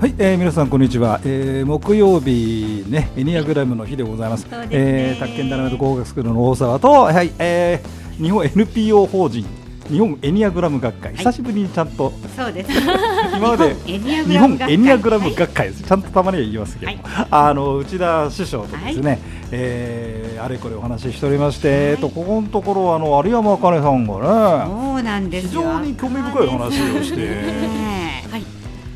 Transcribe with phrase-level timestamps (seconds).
[0.00, 4.44] はい、えー、皆さんこんにちは、えー、木曜日ねエニアグラムの日でございます。
[4.44, 9.44] すね、えー、宅建ダラメと工学スクールの大沢とはい、えー、日本 NPO 法人
[9.88, 12.70] 日本エニアグラム学会、久しぶりにちゃんとそうです。
[12.78, 15.72] 今まで日本エニアグラム学会。
[15.72, 16.92] ちゃんとたまには言いますけど、
[17.30, 19.18] あの内田師匠とですね、は
[19.50, 28.07] えあれこれお話ししておりまして、えっとここのところあの有山あかねさんがねそうなんです非常に興味深い話をして、はい、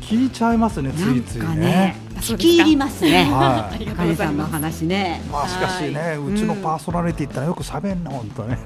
[0.03, 1.95] 聞いちゃいますねついついね。
[2.15, 3.23] 聞き入りますね。
[3.23, 3.89] はい。
[3.89, 5.21] あかさんの話ね。
[5.31, 8.57] まあしかしね、うちのパーソナリティってよく喋んな本当ね。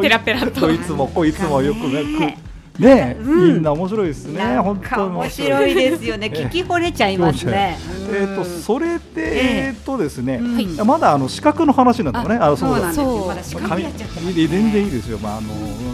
[0.00, 0.60] ペラペラと。
[0.60, 2.38] どいつもこいつもよくね。
[2.78, 4.58] ね、みんな面白いですね。
[4.58, 6.28] 本当面白いですよね。
[6.28, 7.76] 聞き惚れちゃいますね。
[8.12, 10.40] えっとそれでえっとですね、
[10.84, 12.36] まだあの資格の話なんだね。
[12.36, 12.92] あそうだ。
[12.92, 14.20] そうまだ資格やっちゃった。
[14.20, 15.18] 全然いいですよ。
[15.18, 15.48] まああの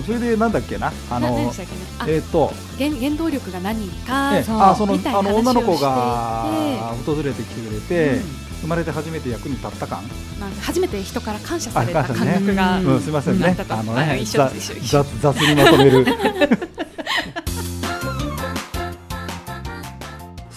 [0.04, 0.92] それでなんだっけな。
[1.10, 1.52] あの
[2.06, 4.30] えっと原原動力が何か？
[4.36, 6.44] あそのあの女の子が
[7.06, 8.44] 訪れてきてくれて。
[8.64, 10.02] 生まれて初めて役に立った感、
[10.40, 13.54] まあ、初めて人から感謝された感覚が、ねうん、すみませんね。
[13.68, 14.50] あのね雑
[15.20, 16.06] 雑にまとめる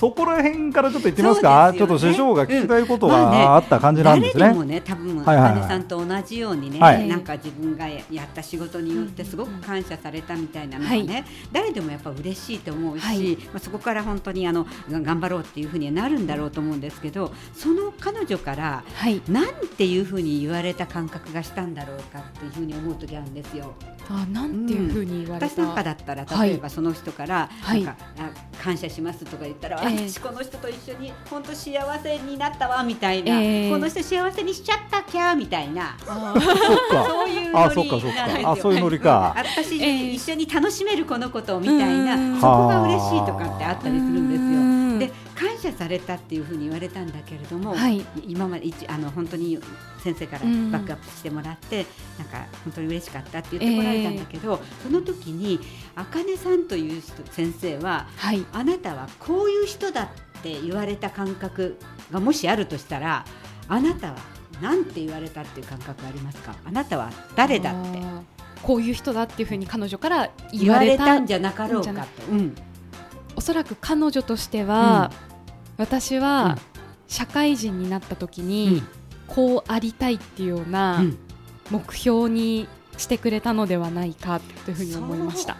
[0.08, 4.40] そこら辺からちょっと言ってみますか、ね、ちょっと師匠が聞きたいことがあった感じなんですね。
[4.40, 23.74] 誰でもね、多分、はいはいはい、さんと同じようにね、はい、なんか自分がやった仕事によってすごく感謝されたみたいなのがね、はい、誰でもやっぱ嬉しいと思うし、はい、まあ、そこから本当にあの頑張ろうっていうふうになるんだろうと思うんですけど、その彼女から、はい、なんていうふうに言われた感覚がしたんだろうかっていうふうに思う時あるんですよ。
[24.10, 27.96] あなんていうふうに言われた、うん、私なんかだったら例えばその人から、なんか、
[28.64, 39.34] 感謝しますとか言ったら、私この人と一緒に本当幸せになったわみたいな、えー、この人幸せにしちゃったきゃみたいなそういうノリあそういうノリか。
[39.36, 44.78] 私、えー、一緒に楽しめるこのことみたいなそこが嬉しいとかってあったりするんですよ。
[44.98, 49.60] で感謝されたっていうふうに言われたんだけれども、はい、今まで一あの本当に
[50.04, 51.86] 先生からバックアップしてもらって、
[52.18, 55.60] なんか本当に嬉しかったって言ってこられたんだけど、えー、その時に
[55.96, 60.08] あかねさんという人先生は、はい、あなたはこういう人だっ
[60.42, 61.78] て言われた感覚
[62.12, 63.26] がもしあるとしたら
[63.68, 64.18] あなたは
[64.62, 66.56] 何て言われたっていう感覚ありますか？
[66.66, 68.00] あなたは誰だって？
[68.64, 72.56] こういう人だっていうふうに彼女から言われたんじゃなかろうかと、うん、
[73.36, 75.12] おそらく彼女としては、
[75.78, 76.58] うん、私は
[77.08, 78.82] 社会人になった時に、
[79.28, 81.04] こうありたいっていうような
[81.70, 82.68] 目標に
[82.98, 85.56] してくれたのではないかというふうに思いました。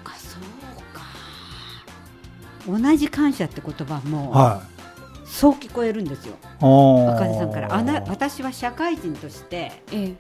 [2.68, 6.36] 同じ感謝って言葉も、はい、そう聞こえるんですよ。
[6.60, 7.74] 若手さんから。
[7.74, 10.16] あな私は社会人として、ええ、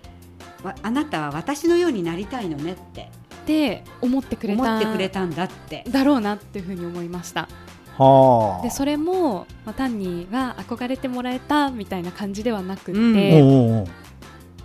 [0.82, 3.10] あなたは私のようになりたいのねって。
[3.46, 5.86] で思ってくれた思ってくれたんだって。
[5.90, 7.48] だろうなっていうふうに思いました。
[8.62, 13.88] でそれも、まあ、単には憧れてもらえたみたいな感じではなくて、うん、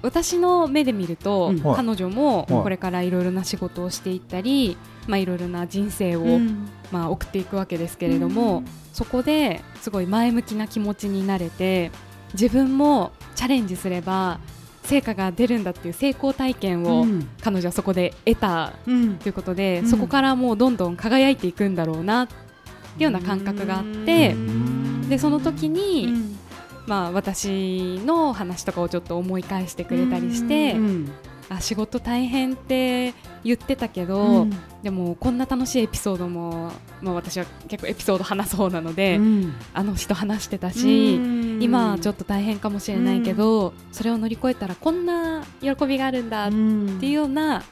[0.02, 4.76] 私の目で見ると、うん、彼女もこれからいろいろな仕事をしていったり、
[5.06, 11.90] まあ、いろいろな人生を、うん、まあ、送っていくわけですけれども、そこですごい前向きな気持ちになれて
[12.34, 14.40] 自分もチャレンジすれば
[14.84, 17.06] 成果が出るんだっていう成功体験を
[17.40, 22.36] 彼女はそこで得たということで、そこからもうどんどん輝いていくんだろうなってい
[23.00, 24.34] うような感覚があって
[25.08, 26.31] でその時に、
[26.86, 30.76] まあ、私の話とかをちょっと思い返してくれたりして。
[31.48, 36.72] あ仕事大変って言ってたけど、うん、でもこんな楽しいエピソードも、
[37.02, 47.62] まあ、私は結構エピソード話そうなので、うん、あの人話してたし、うん、今ちょっと大変かもしれないけど、それを乗り越えたらこんな喜びがあるんだっていうような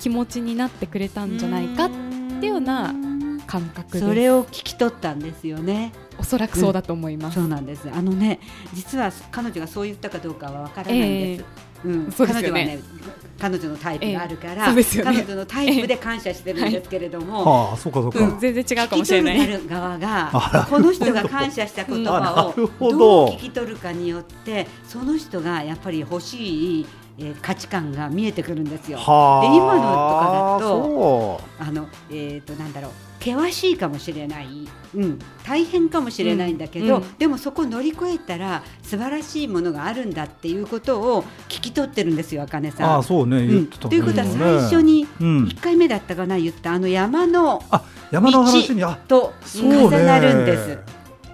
[0.00, 1.90] 気持ちになってくれたんじゃないかっ
[2.40, 2.94] ていうような
[3.46, 7.88] 感覚それを聞き取ったんですよねおそらくそうだと思います、そうなんです。
[7.92, 8.38] あのね
[8.72, 11.44] 実は彼女がそう言ったかどうかはわからないんです、
[11.84, 12.80] えー、うん、彼女はね
[13.40, 19.46] 彼女のタイプがあるから、えーね、彼女のタイプで感謝してるんですけれども、えーはい、あそうかそうか、うん、全然違うかもしれない。
[19.48, 23.24] る側が この人が感謝した言葉をど。
[23.26, 26.86] う聞き取るかによってその人がやっぱり欲しい
[27.18, 28.96] えー、価値観が見えてくるんですよ。
[28.96, 34.46] で今のとかだとあの、えーと、なんだろう険しいかもしれない、
[34.96, 42.98] うん、大変かもしれないんだけど、うん、でもそこを乗り越えたら素晴らしいものがあるんだっていうことを聞き取ってるんですよ、あかねさん。
[42.98, 47.62] あそうね、うん、ということは最初に1回目だったかな言ったあの山の
[48.10, 50.78] 山の話にと重なるんです。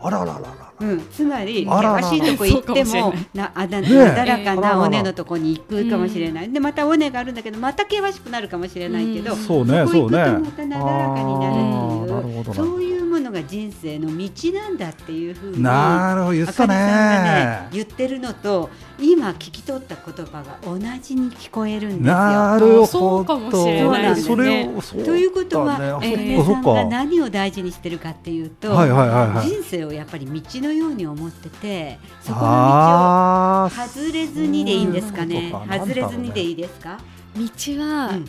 [0.00, 10.18] あららららうん、つまり険しいとこ行ってもなあだなだらかな尾根のとこに行くかもしれない、でまた尾根があるんだけどまた険しくなるかもしれないけど、そうねそうね。
[10.18, 22.14] またなだらかになるっていうそういうものが人生の道なんだっていうふうになるほど言ったねね言ってるのと今聞き取った言葉が同じに聞こえるんですよ。
[22.14, 23.38] なるほど。
[23.38, 35.52] ね、それをということは、ね、えー、さんが何を大事にしてるかっていうと、はいはいはいはい、人生をやっぱり道のように思ってて、そこの道を外れずにでいいんですかね。
[35.70, 36.98] 外れずにでいいですか？
[37.36, 37.44] 道
[37.80, 38.24] は、うん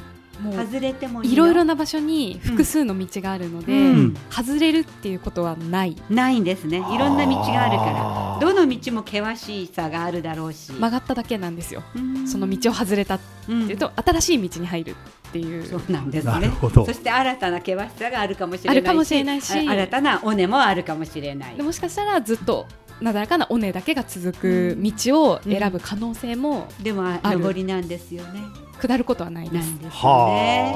[0.56, 5.96] 外れてもいろいろな場所に複数の道があるので、うん、外れるっていうことはない。
[6.10, 6.78] ないんですね。
[6.78, 8.54] いろんな道があるから。
[8.54, 10.72] どの道も険しさがあるだろうし。
[10.72, 11.84] 曲がっただけなんですよ。
[12.26, 14.96] その道を外れたっていうと、うん、新しい道に入る
[15.30, 15.66] っていう。
[15.66, 16.52] そうなんですね。
[16.62, 19.54] そして新たな険しさがあるかもしれないしあるかもしれないし。
[19.68, 21.62] 新たな尾根もあるかもしれない。
[21.62, 22.66] もしかしたらずっと
[23.02, 28.42] なだらかな尾根だけが続く道を選ぶ可能性も、うん、でも上りなんですよね
[28.80, 29.80] 下ることはないです。
[29.80, 30.74] ですね、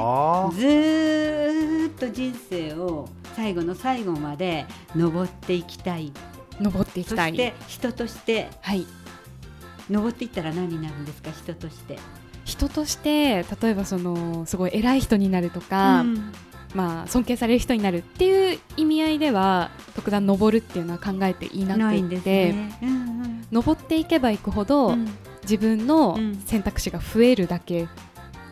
[0.53, 4.65] ずっと人生を最後の最後まで
[4.95, 6.11] 登っていきたい。
[6.59, 7.31] 登っていきたい。
[7.31, 8.85] そして人として、はい。
[9.89, 11.31] 登っていったら何になるんですか？
[11.31, 11.97] 人として。
[12.45, 16.33] 人として例えばそのすごい偉い人になるとか、うん、
[16.75, 21.79] まあ尊敬される人になるっていう意味合いでは特段登るっていうのは考えていなく
[22.21, 25.07] て、ねうんうん、登っていけばいくほど、うん
[25.43, 27.89] 自分の選択肢が増えるだけ、うん、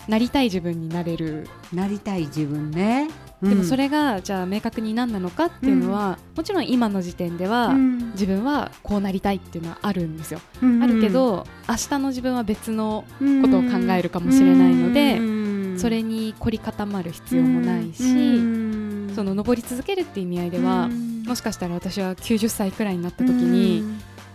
[0.07, 1.47] なりたい自分になれる。
[1.73, 3.07] なりたい自分ね、
[3.41, 7.73] うん、でもそれがじゃあ明確に何なのかっていうのは、もちろん今の時点では、
[8.13, 13.05] 自分はこうなりたいっていうのはあるんですよ、あるけど明日の自分は別の
[13.41, 18.03] ことを考えるかもしれないので、それに凝り固まる必要もないし、
[19.15, 20.89] その登り続けるっていう意味合いでは、
[21.25, 23.83] もしかしたら私は90歳くらいになった時に、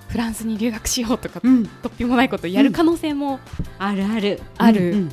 [0.08, 3.40] フランスに留学しようとか、うん、とっぴもないことやる可能性も、
[3.78, 4.40] あるある。
[4.56, 5.08] ある、っ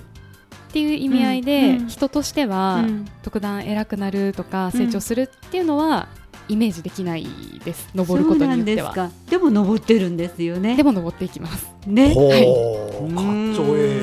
[0.72, 2.86] ていう意味合いで、人としては、
[3.22, 6.07] 特段偉くなるとか成長するっていうのは、
[6.50, 7.25] イメージできない
[7.63, 7.90] です。
[7.95, 9.12] 登ることによっては。
[9.30, 10.75] でも登ってるんですよね。
[10.75, 11.72] でも登っていきます。
[11.88, 12.07] ね。
[12.07, 12.16] はい。
[12.16, 14.02] かっちょええ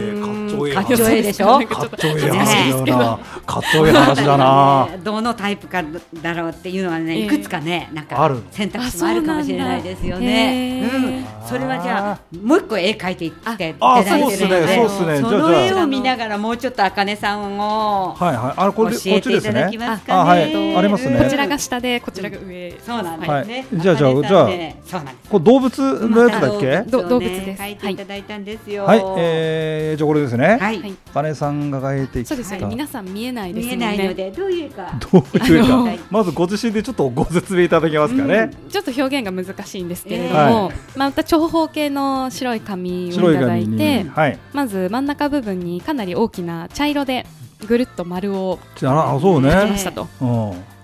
[0.54, 1.60] ょええかっちょええでしょ？
[1.66, 4.88] かっちょええ話だなかっちょええ話だな。
[5.02, 5.82] どのタイプか
[6.22, 10.88] だろうっていうのはねいくつかねなんか選択肢もあるかもしれないですよね。
[10.92, 15.20] うんそれはじゃあもう一個絵描いていっていただいてるので。
[15.20, 20.74] その絵を見ながらもうちょっとあかねさんをはいはいあこれ教えていただきますかね。
[20.76, 21.18] ありますね。
[21.18, 22.78] こちらが下でこちらが上。
[22.86, 23.66] そうなんですね。
[23.72, 24.48] じゃあじゃあじゃあ
[24.84, 26.90] そうなんですこれ動物のやつだっけ？
[26.90, 27.62] 動物です。
[27.62, 28.84] 描いていただいたんですよ。
[28.84, 29.02] はい。
[29.18, 30.94] えじゃあこれですねはい。
[31.12, 32.64] 金さんが描いてそうですね。
[32.66, 34.92] 皆さん見えないです見えないのでどういうか。
[35.12, 36.04] どういうか。
[36.10, 38.50] まずご自身でちょっとご説明いただけますかね。
[38.68, 44.06] ちょっと表現が難しいんですけれどもまた長方形の白い紙をいただいて
[44.52, 47.26] まず真ん中部分にかなり大きな茶色で
[47.66, 49.50] ぐるっと丸をあそうね。
[49.50, 50.08] ましたと。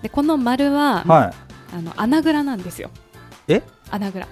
[0.03, 1.33] でこの丸はあ
[1.81, 2.91] の穴蔵なんですよ。
[3.49, 3.63] え？
[3.91, 4.27] 穴蔵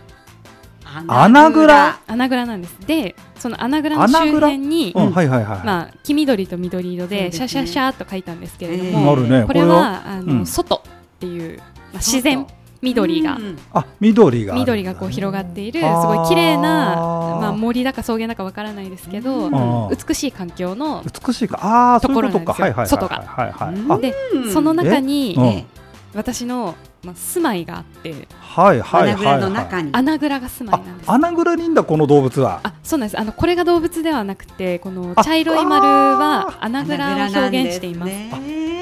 [1.06, 1.98] 穴蔵。
[2.06, 2.78] 穴蔵なんです。
[2.86, 5.10] でその穴蔵の周辺に、うん。
[5.12, 10.80] はいはいはい、まあ、黄緑と緑色でシャシャシャと書いたんですけれども、ね、これはあの、うん、外っ
[11.20, 12.46] ていう、まあ、自然
[12.82, 13.38] 緑が、
[13.72, 16.96] あ緑が緑がこう広がっているすごい綺麗な
[17.40, 22.86] まあ森だか草原だかわからないですけど美しい環境の美しいかあところなんですよ。
[22.86, 23.98] 外が。
[24.00, 24.14] で
[24.52, 25.66] その中に
[26.14, 26.74] 私の
[27.04, 29.90] まあ、住まいがあって、はいはいはい、はい、の中に。
[29.92, 31.10] 穴蔵が住まいなんです。
[31.10, 32.60] 穴蔵にいんだこの動物は。
[32.62, 33.20] あそうなんです。
[33.20, 38.12] あのこれが動物ではなくてこの茶色い丸は穴蔵を表現しています。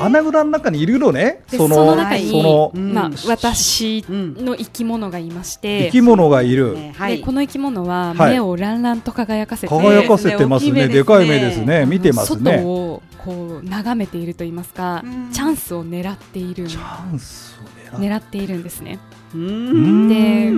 [0.00, 1.42] 穴蔵の中にいるのね。
[1.48, 10.88] そのその中にその、まあ、私の生き物がいまして、生き物がいる、でこの生き物は目をランランと輝かせて、輝かせてますね。
[10.88, 11.86] でかい目ですね。
[11.86, 12.56] 見てますね。
[12.56, 16.66] 外をこう眺めていると言いますか、チャンスを狙っている。
[16.66, 18.98] チャンスを狙っているんですね。
[19.34, 20.52] で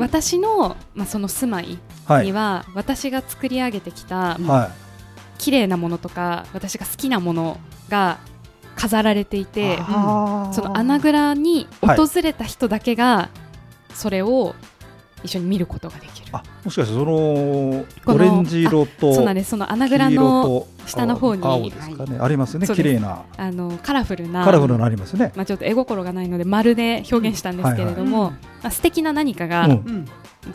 [0.00, 1.78] 私の、まあ、その住まい
[2.22, 8.18] には、はい、私が作り上げてきた、はい、綺麗なものとか私が好きなものが
[8.76, 13.28] 飾られていてその穴蔵に訪れた人だけが
[13.94, 14.54] それを
[15.22, 16.28] 一緒に見ることができる。
[16.32, 25.32] あもしかしてそのオレンジ色とそうなんですその穴蔵の下の方に青ですかね、ありますね綺麗なあのカラフルなカラフルなありますね。
[25.36, 29.68] まあちょっと絵心がないので丸で表現したんですけれども、まあ素敵な何かが、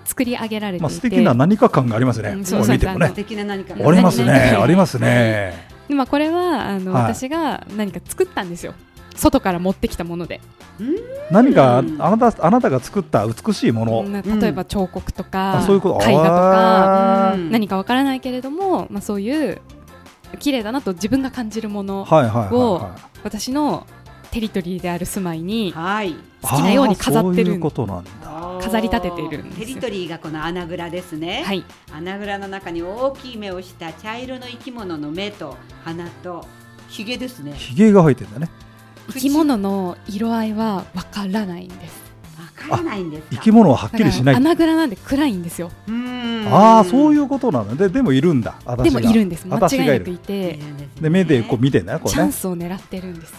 [0.05, 2.29] 作り上げられていて、まあ、素敵な何か感がありますね。
[2.29, 3.07] うん、そう見てもね。
[3.07, 4.57] 素敵な何かあります ね。
[4.59, 5.67] ありますね。
[5.89, 8.73] まあこれはあの、私が何か作ったんですよ。
[9.15, 10.41] 外から持ってきたもので。
[11.31, 19.59] 何かあなたあなたが作った美しいもの、例えば彫刻とか、絵画とか何かわからないけれども、まあ、そういう
[20.39, 22.89] 綺麗だなと自分が感じるものを
[23.23, 23.87] 私の
[24.31, 36.45] テリトリーである住まいに好きなように飾ってる飾り立てているテリトリーがこの穴蔵ですね、はい、穴蔵の中に大きい目をした茶色の生き物の目と鼻と
[36.89, 37.53] ひげですね。
[37.53, 38.49] ひげが入ってるんだね
[39.11, 42.03] 生き物の色合いはわからないんです。
[42.37, 44.35] わからないんです生き物ははっきりしない。
[44.35, 45.71] 穴蔵なんで暗いんですよ。
[46.51, 48.55] ああそういうことなのででもいるんだ。
[48.83, 49.47] でもいるんです。
[49.47, 50.59] 間違いなくいて。
[50.99, 53.33] で目でこう見てねこれチャンスを狙ってるんです。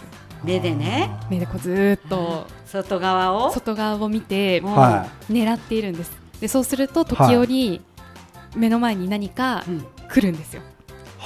[0.44, 1.10] 目でね。
[1.30, 2.46] 目でこうずっと。
[2.66, 3.52] 外側を？
[3.52, 6.12] 外側を見て狙っているんです。
[6.40, 7.80] でそうすると時折
[8.54, 9.64] 目の前に何か
[10.08, 10.62] 来るんですよ、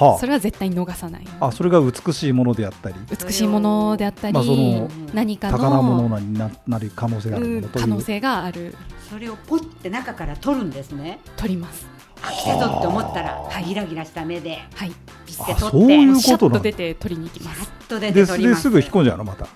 [0.04, 1.24] はあ、それは絶対逃さない。
[1.40, 2.94] あそれが美しいものであったり。
[3.24, 8.74] 美しいものであったり、まあ、その何かの宝物にななる可能性がある可能性がある。
[9.08, 11.20] それをポって中から取るんですね。
[11.36, 11.86] 取ります。
[12.22, 14.92] 来たぞって思ったら、はい、ギラギラした目で、はい、
[15.26, 17.62] ピッて取ってそういうことシャッと出て取りに行きます。
[17.62, 19.46] シャッと出て取りますですぐ引っ込んじゃうのまた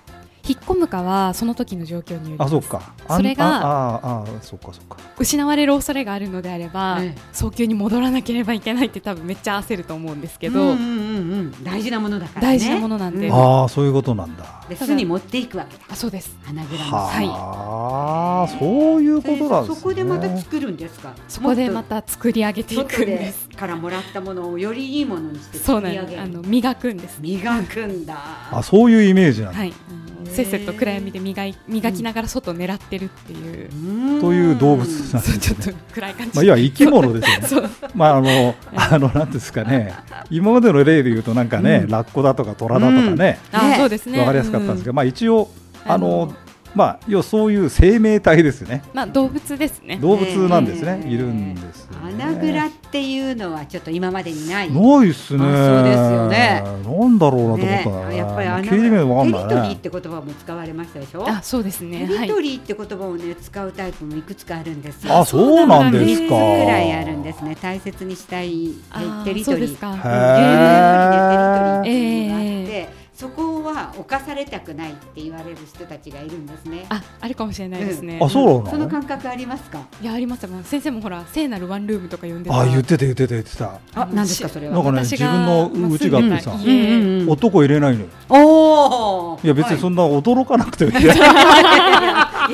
[0.47, 2.93] 引っ込むかはその時の状況によりあそうか。
[3.09, 4.97] それがあああそうかそうか。
[5.17, 10.81] 失われる恐れがあるのであれば、ええ、早急に戻らなければいけないって多分めっちゃ焦ると思うんですけど、うんうんう
[11.45, 14.63] ん、大事なものだから、ね、大事なものなんで、うん、ああそういうことなんだ。
[14.69, 15.77] で巣に持っていくわけ。
[15.89, 16.37] あそうです。
[16.43, 21.15] 花蔵のはいああそういうことなんです、ね、そこでまた作るんですか？
[21.27, 23.49] そこでまた作り上げていくんです。
[23.49, 26.21] からもらったものをよりいいものにして作り上げる。
[26.21, 27.19] あの磨くんです。
[27.19, 28.15] 磨くんだ。
[28.51, 29.73] あそういうイメージなんだ、はい
[30.25, 33.65] せっせと暗闇で磨い磨きながら外を狙ってるってい
[34.17, 37.69] う、という動物なんです、ね、ちょっと暗い感じ、まあ、いや生き物ですよね。
[37.93, 39.93] まああの あのなんですかね。
[40.29, 44.19] 今までの例で言うとなんかね、ラッコだとか虎だとかね、あそうですね。
[44.19, 45.49] わかりやすかったんですけど、まあ一応
[45.85, 46.33] あの
[46.75, 48.83] まあ、要そういう生命体ですね。
[48.93, 49.97] まあ、動物ですね。
[50.01, 51.03] 動物なんですね。
[51.07, 54.71] いるんです、穴蔵っていうのはちょっと今までにない。
[54.71, 55.39] ないですね。
[55.39, 55.49] そう
[55.83, 56.63] ですよね。
[56.85, 58.71] なんだろうなと思ったら、やっぱり穴蔵。
[58.71, 61.25] テリトリーって言葉も使われましたでしょ？
[61.27, 62.07] あ、そうですね。
[62.07, 65.17] テリトリーって言葉をね使うタイプもいくつかあるんですよ。
[65.17, 66.27] あ、そうなんですか。
[66.27, 67.55] くらいあるんですね。
[67.61, 68.73] 大切にしたい
[69.23, 69.65] テリトリー。
[69.65, 69.71] へえ。
[69.71, 70.19] テリトリー
[71.79, 72.74] っていうのがあって。
[73.15, 76.85] そこは犯されたくないって言われる人たちがいるんですね。
[76.89, 78.17] あ、あるかもしれないですね。
[78.17, 78.69] うん、あ、そうなの？
[78.71, 79.79] その感覚ありますか？
[80.01, 83.79] いや、あります先生もほら、聖なるワンルームとか呼んであ、言ってた、言ってた、言ってた。
[83.93, 84.73] あ、なんですか、それは。
[84.73, 86.51] なんかね、自分の家があってさ、
[87.31, 88.07] 男入れないのよ。
[88.27, 89.39] おお。
[89.41, 91.07] いや、別にそんな驚かなくてもいい。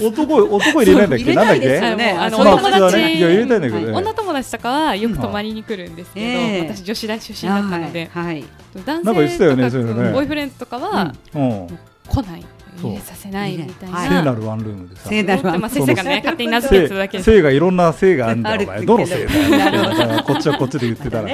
[0.00, 1.78] 男、男入れないんだっけ、なんだっけ？
[1.78, 2.98] あの、友達。
[2.98, 3.94] いや、入れたいんだけど。
[3.96, 8.10] 女友達とかは、よく泊まりに来るんですけど、私女子大出身だったので。
[8.12, 8.44] はい。
[8.84, 12.44] 男性とかボーイフレンドとかは、来ない
[12.82, 14.00] 入れさせないみたいな。
[14.02, 15.08] 聖なるワンルームでさ。
[15.08, 15.60] 聖なるワン。
[15.60, 17.20] まあ先生がね勝手に名付けてだけ。
[17.20, 18.86] 聖がいろんな聖があるんだお前。
[18.86, 20.22] どの聖だ。
[20.22, 21.28] こっちはこっちで言ってたら。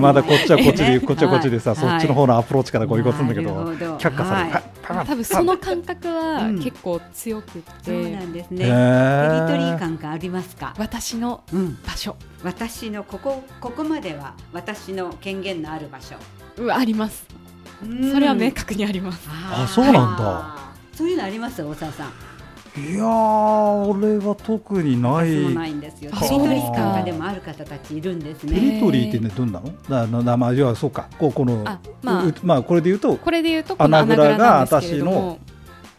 [0.00, 3.50] まだこっちはこっちでこっちはこっちでさそっちの方のアプローチからこういうことんだけど
[3.98, 4.50] 却下され
[4.88, 7.62] 多分その感覚は結構強くて。
[7.84, 8.58] そうなんですね。
[8.58, 10.74] テリトリー感がありますか？
[10.78, 11.42] 私の
[11.86, 12.16] 場所。
[12.42, 16.16] 私のここここまでは私の権限のある場所。
[16.58, 17.26] うあります。
[18.12, 19.28] それは明確にあります。
[19.28, 20.56] あ、そうなんだ。
[20.94, 21.62] そういうのあります？
[21.62, 22.12] 大沢さん。
[22.78, 25.54] いや俺は特にない。
[25.54, 26.10] ないんですよ。
[26.10, 28.54] テリトリー感がでもある方たちいるんですね。
[28.54, 29.72] テリトリーってねどんなの？
[29.88, 31.08] だなまあ要はそうか。
[31.18, 35.38] こうこのあまあまあこれで言うとこれで言うと穴蔵が私の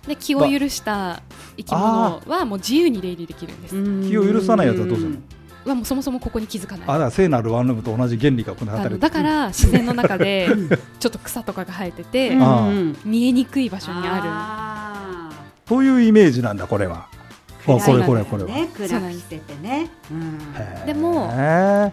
[0.08, 1.22] で気を許した
[1.58, 4.10] 生き物はもう自由に出入りできるんです。
[4.10, 5.18] 気を許さないやつはどうするの？
[5.66, 10.48] はもうそもそもここに気づかないあだ聖なるワンルームと同じ原理がこの働いだから自然の中で
[11.00, 12.38] ちょっと草とかが生えてて
[13.04, 14.30] 見えにくい場所にある
[15.68, 17.08] というイメージなんだこれは。
[17.66, 21.30] これこれこれは、ね、暗くしててね、うん、でも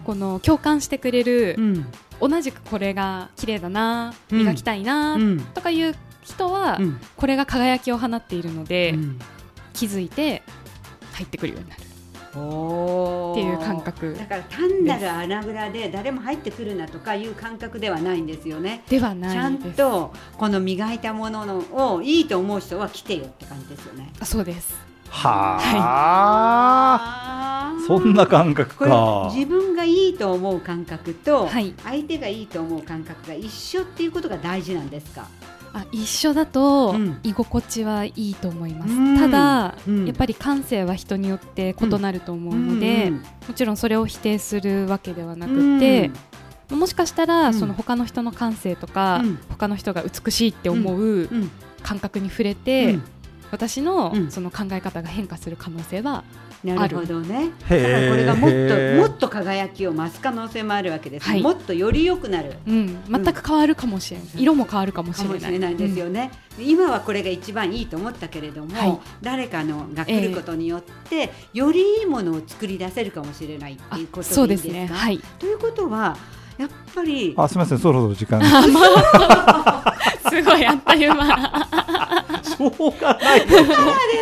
[0.05, 1.85] この共感してくれる、うん、
[2.21, 6.79] 同じくこれが綺麗だな磨きたいな、うん、とかいう人は、
[7.17, 8.95] これが輝きを放っているので、
[9.73, 10.43] 気づいて
[11.13, 11.84] 入ってくるようになる
[12.39, 14.15] っていう感覚。
[14.17, 18.83] だから単なる穴蔵で誰も入ってくるなとかいう感覚ではないんですよね。
[18.89, 21.63] ではないちゃんとこの磨いたものの
[21.93, 24.11] をいいと思う人は来てよって感じですよね。
[24.19, 24.75] あそうです。
[25.07, 26.97] はあ、
[27.77, 29.31] はい、そんな感覚か。
[29.33, 35.27] 自分がいいと思う感覚と、はい、相手がいいと思う感覚が一緒っていうことが大事なんですか？
[35.75, 46.11] あ一緒だと居心地はいいと思います、うん、ただ、うん、やっぱり感性は人によって異なると思うので、うん、もちろんそれを否定するわけではなくて、
[46.69, 51.29] もしかしたら、その他の人の感性とか、他の人が美しいって思う
[51.83, 52.97] 感覚に触れて、
[53.51, 56.23] 私のその考え方が変化する可能性は
[56.73, 57.51] なるほどね。
[57.61, 65.51] だからこれがもっともっと輝きを増す可能性もあるわけです、はい、もっとより良くなる、うん、全く変わるかもしれない、うん、色も変わるかもしれない。
[65.51, 74.69] れないですよね、うん、今はこれが一番いいと思ったけれども、はい、誰かのが来ることによって、えー、よりいいものを作り出せるかもしれないっていうことでいいですか？
[74.69, 74.87] すね。
[74.87, 76.17] はい、ということは
[76.57, 77.79] やっぱりあすみません。
[77.79, 78.41] そろそろ時間
[80.29, 82.24] すごいあっという間
[82.55, 83.47] しょうがないで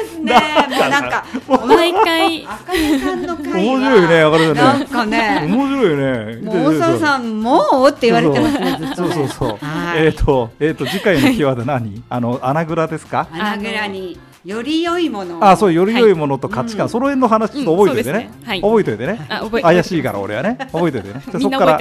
[0.10, 0.34] すね。
[0.70, 1.26] もうなんか
[1.68, 6.42] 毎回あかりさんの会面白いねあかりさんなんかね面白いね。
[6.42, 9.60] もう大沢さんもうって言われてますねそうそうそう。
[9.96, 12.04] えっとえっと次回のキーワード何？
[12.10, 13.28] あの穴蔵ですか？
[13.32, 18.32] 穴蔵により良いものあそうより良いものと価値観、その辺の話ちょっと覚えておいてね,、
[18.62, 19.28] 覚えておいてね
[19.62, 20.58] 怪しいから俺はね。
[20.72, 21.24] 覚えておいてね。
[21.32, 21.80] そこから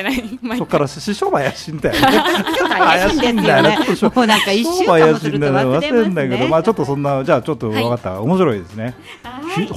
[0.57, 2.01] そこから師匠も怪しいんだよね。
[2.69, 3.79] 怪しいんだよね。
[4.15, 8.21] もうなんか一週間もすると忘れんだけどまあちょっとそんなじゃあちょっと分かった。
[8.21, 8.95] 面白いですね。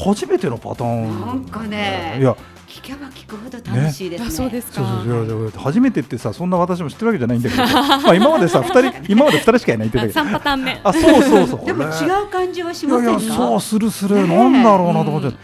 [0.06, 1.22] 初めてのパターン。
[1.22, 2.18] なんかね。
[2.20, 2.36] いや
[2.76, 4.30] 聞けば聞くほど楽しいですね。
[4.32, 4.76] そうですか。
[4.76, 7.70] そうそう初めてってさ そんな私も知ってるわけじゃないんだけど、ま
[8.12, 10.80] あ今までさ二人今まで二人しかいないってだけ三パターン目。
[10.84, 11.60] あそうそうそう。
[11.66, 13.22] でも違う感じはしませんか？
[13.24, 15.38] いやそうするするなんだろうなと思って。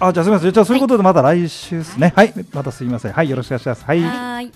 [0.00, 2.12] あじゃあすみませんじゃあそういうことでまた来週ですね。
[2.16, 4.50] はいまたすみませんはいよろしくお願いしますはい。